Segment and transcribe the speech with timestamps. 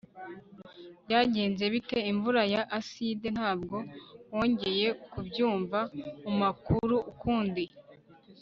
[1.05, 3.77] Byagenze bite imvura ya aside Ntabwo
[4.33, 5.79] wongeye kubyumva
[6.23, 7.63] mumakuru ukundi